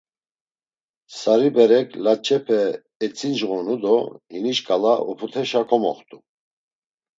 Sari 1.19 1.49
berek, 1.55 1.89
laç̌epe 2.03 2.61
etzincğonu 3.05 3.75
do 3.83 3.95
hini 4.29 4.53
şǩala 4.57 4.93
oput̆eşa 5.09 5.61
komoxt̆u. 5.69 6.17